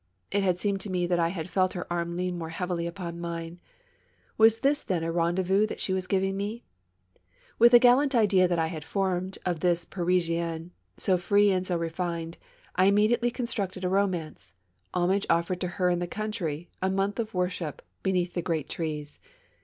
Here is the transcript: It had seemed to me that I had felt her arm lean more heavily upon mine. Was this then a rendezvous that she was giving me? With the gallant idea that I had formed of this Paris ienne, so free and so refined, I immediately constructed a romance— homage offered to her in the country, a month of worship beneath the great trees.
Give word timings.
It 0.31 0.41
had 0.41 0.57
seemed 0.57 0.81
to 0.81 0.89
me 0.89 1.05
that 1.05 1.19
I 1.19 1.27
had 1.29 1.47
felt 1.47 1.73
her 1.73 1.85
arm 1.93 2.17
lean 2.17 2.35
more 2.35 2.49
heavily 2.49 2.87
upon 2.87 3.19
mine. 3.19 3.59
Was 4.35 4.61
this 4.61 4.81
then 4.81 5.03
a 5.03 5.11
rendezvous 5.11 5.67
that 5.67 5.79
she 5.79 5.93
was 5.93 6.07
giving 6.07 6.35
me? 6.35 6.63
With 7.59 7.71
the 7.71 7.77
gallant 7.77 8.15
idea 8.15 8.47
that 8.47 8.57
I 8.57 8.65
had 8.65 8.83
formed 8.83 9.37
of 9.45 9.59
this 9.59 9.85
Paris 9.85 10.27
ienne, 10.27 10.71
so 10.97 11.19
free 11.19 11.51
and 11.51 11.67
so 11.67 11.77
refined, 11.77 12.39
I 12.75 12.85
immediately 12.85 13.29
constructed 13.29 13.83
a 13.83 13.89
romance— 13.89 14.53
homage 14.95 15.27
offered 15.29 15.61
to 15.61 15.67
her 15.77 15.91
in 15.91 15.99
the 15.99 16.07
country, 16.07 16.71
a 16.81 16.89
month 16.89 17.19
of 17.19 17.35
worship 17.35 17.83
beneath 18.01 18.33
the 18.33 18.41
great 18.41 18.67
trees. 18.69 19.19